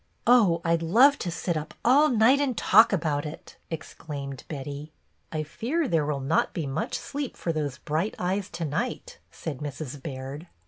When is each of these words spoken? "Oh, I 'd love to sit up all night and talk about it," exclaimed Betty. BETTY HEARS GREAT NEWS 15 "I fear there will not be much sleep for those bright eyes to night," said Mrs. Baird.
"Oh, 0.25 0.61
I 0.65 0.75
'd 0.77 0.81
love 0.81 1.19
to 1.19 1.29
sit 1.29 1.55
up 1.55 1.75
all 1.85 2.09
night 2.09 2.39
and 2.39 2.57
talk 2.57 2.91
about 2.91 3.23
it," 3.23 3.57
exclaimed 3.69 4.45
Betty. 4.47 4.93
BETTY 5.29 5.43
HEARS 5.43 5.43
GREAT 5.43 5.43
NEWS 5.43 5.47
15 5.51 5.53
"I 5.53 5.57
fear 5.83 5.87
there 5.87 6.05
will 6.07 6.19
not 6.19 6.53
be 6.55 6.65
much 6.65 6.95
sleep 6.97 7.37
for 7.37 7.53
those 7.53 7.77
bright 7.77 8.15
eyes 8.17 8.49
to 8.49 8.65
night," 8.65 9.19
said 9.29 9.59
Mrs. 9.59 10.01
Baird. 10.01 10.47